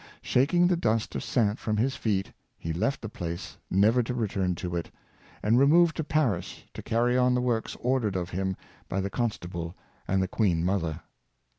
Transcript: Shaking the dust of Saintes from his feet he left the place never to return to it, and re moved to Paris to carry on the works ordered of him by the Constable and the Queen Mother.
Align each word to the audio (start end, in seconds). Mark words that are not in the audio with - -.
Shaking 0.23 0.65
the 0.65 0.75
dust 0.75 1.13
of 1.13 1.23
Saintes 1.23 1.59
from 1.61 1.77
his 1.77 1.95
feet 1.95 2.33
he 2.57 2.73
left 2.73 3.01
the 3.03 3.07
place 3.07 3.57
never 3.69 4.01
to 4.01 4.15
return 4.15 4.55
to 4.55 4.75
it, 4.75 4.89
and 5.43 5.59
re 5.59 5.67
moved 5.67 5.95
to 5.97 6.03
Paris 6.03 6.63
to 6.73 6.81
carry 6.81 7.15
on 7.15 7.35
the 7.35 7.39
works 7.41 7.77
ordered 7.79 8.15
of 8.15 8.31
him 8.31 8.57
by 8.89 8.99
the 8.99 9.11
Constable 9.11 9.75
and 10.07 10.19
the 10.19 10.27
Queen 10.27 10.65
Mother. 10.65 11.01